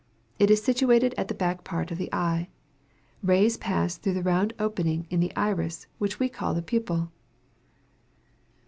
It 0.39 0.49
is 0.49 0.63
situated 0.63 1.13
at 1.15 1.27
the 1.27 1.35
back 1.35 1.63
part 1.63 1.91
of 1.91 1.99
the 1.99 2.11
eye. 2.11 2.49
Rays 3.21 3.55
pass 3.55 3.97
through 3.97 4.15
the 4.15 4.23
round 4.23 4.51
opening 4.57 5.05
in 5.11 5.19
the 5.19 5.31
iris, 5.35 5.85
which 5.99 6.19
we 6.19 6.27
call 6.27 6.55
the 6.55 6.63
pupil. 6.63 7.11